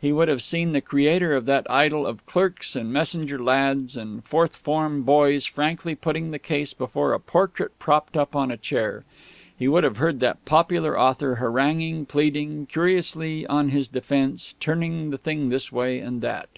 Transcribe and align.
He 0.00 0.10
would 0.10 0.28
have 0.28 0.40
seen 0.42 0.72
the 0.72 0.80
creator 0.80 1.34
of 1.36 1.44
that 1.44 1.70
idol 1.70 2.06
of 2.06 2.24
clerks 2.24 2.74
and 2.74 2.90
messenger 2.90 3.38
lads 3.38 3.94
and 3.94 4.24
fourth 4.24 4.56
form 4.56 5.02
boys 5.02 5.44
frankly 5.44 5.94
putting 5.94 6.30
the 6.30 6.38
case 6.38 6.72
before 6.72 7.12
a 7.12 7.20
portrait 7.20 7.78
propped 7.78 8.16
up 8.16 8.34
on 8.34 8.50
a 8.50 8.56
chair. 8.56 9.04
He 9.58 9.68
would 9.68 9.84
have 9.84 9.98
heard 9.98 10.20
that 10.20 10.42
popular 10.46 10.98
author 10.98 11.34
haranguing, 11.34 12.06
pleading, 12.06 12.64
curiously 12.64 13.46
on 13.48 13.68
his 13.68 13.86
defence, 13.86 14.54
turning 14.60 15.10
the 15.10 15.18
thing 15.18 15.50
this 15.50 15.70
way 15.70 15.98
and 15.98 16.22
that. 16.22 16.48